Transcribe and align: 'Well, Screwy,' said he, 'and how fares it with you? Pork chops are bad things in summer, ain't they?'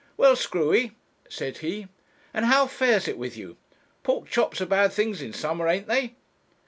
'Well, 0.17 0.35
Screwy,' 0.35 0.93
said 1.29 1.59
he, 1.59 1.87
'and 2.33 2.45
how 2.45 2.65
fares 2.65 3.07
it 3.07 3.19
with 3.19 3.37
you? 3.37 3.57
Pork 4.01 4.25
chops 4.31 4.59
are 4.59 4.65
bad 4.65 4.91
things 4.91 5.21
in 5.21 5.31
summer, 5.31 5.67
ain't 5.67 5.85
they?' 5.87 6.15